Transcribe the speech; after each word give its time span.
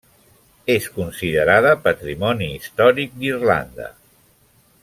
És 0.75 0.87
considerada 0.95 1.75
patrimoni 1.89 2.49
històric 2.57 3.17
d'Irlanda. 3.23 3.91